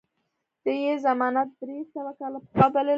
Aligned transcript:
ده 0.63 0.73
یې 0.83 0.93
زمانه 1.05 1.41
درې 1.59 1.79
سوه 1.93 2.11
کاله 2.19 2.37
پخوا 2.43 2.67
بللې 2.73 2.87
وه. 2.87 2.89